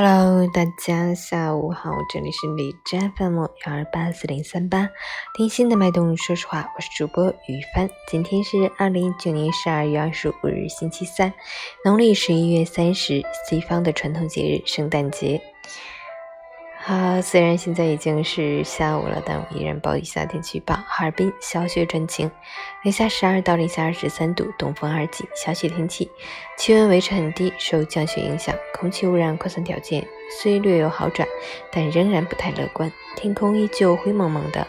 [0.00, 4.88] Hello，大家下午好，这里是李斋 FM 幺二八四零三八，
[5.34, 6.16] 听心的脉动。
[6.16, 7.90] 说实话，我是主播于帆。
[8.06, 11.34] 今天是二零一九年十二月二十五日，星期三，
[11.84, 13.20] 农历十一月三十，
[13.50, 15.42] 西方的传统节日圣诞节。
[16.88, 22.30] 好，虽然现在已经是下午了，但我依然报一下天气预报：哈尔滨小雪转晴，
[22.82, 26.10] 零下十二到零下二十三度，东风二级，小雪天气，
[26.56, 30.02] 气温维持很低，受降雪影响，空气污染扩散条件
[30.40, 31.28] 虽略有好转，
[31.70, 34.66] 但仍然不太乐观，天空依旧灰蒙蒙的，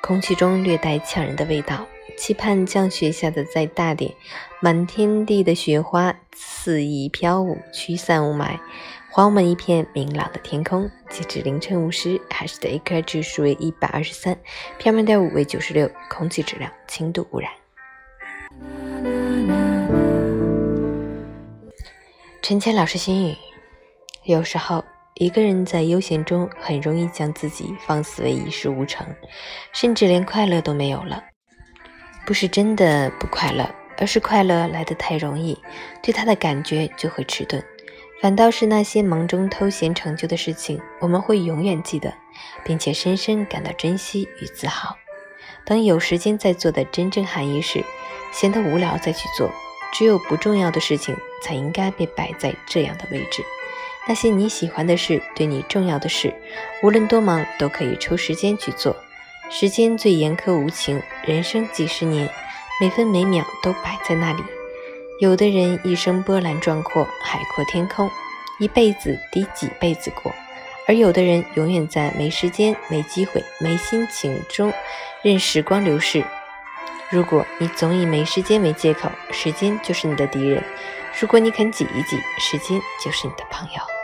[0.00, 1.84] 空气中略带呛人的味道，
[2.16, 4.12] 期盼降雪下的再大点，
[4.60, 8.58] 满天地的雪花肆意飘舞，驱散雾霾。
[9.12, 10.90] 还我们一片明朗的天空。
[11.08, 14.36] 截至凌晨五时，海市的 AQI 指数为一百二十三
[14.78, 17.50] ，PM2.5 为九十六，空气质量轻度污染。
[22.42, 23.36] 陈谦老师心语：
[24.24, 29.06] 有时候，一个人在悠闲中很容易将自己放肆为一事无成，
[29.72, 31.24] 甚至连快乐都没有了。
[32.26, 35.56] 不是真的不快乐，而是快乐来得太容易，
[36.02, 37.62] 对他的感觉就会迟钝。
[38.20, 42.12] 反倒是那些忙中偷闲成就的事情，我们会永远记得，
[42.64, 44.96] 并且深深感到珍惜与自豪。
[45.64, 47.84] 等有时间再做的真正含义是，
[48.32, 49.50] 闲得无聊再去做。
[49.92, 53.44] 只有不重要的事情才应该被摆在这样的位置。
[54.08, 56.34] 那些你喜欢的事，对你重要的事，
[56.82, 58.96] 无论多忙都可以抽时间去做。
[59.48, 62.28] 时间最严苛无情，人生几十年，
[62.80, 64.42] 每分每秒都摆在那里。
[65.20, 68.10] 有的人一生波澜壮阔，海阔天空，
[68.58, 70.32] 一辈子抵几辈子过；
[70.88, 74.72] 而有的人永远在没时间、没机会、没心情中
[75.22, 76.24] 任时光流逝。
[77.08, 80.60] 如果你总以没时间为借口，时间就是你的敌人；
[81.20, 83.95] 如果你肯挤一挤，时间就是你的朋友。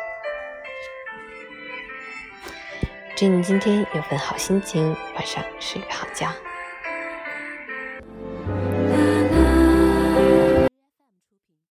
[3.23, 4.85] 祝你今天有份好心情，
[5.15, 6.27] 晚上睡个好觉。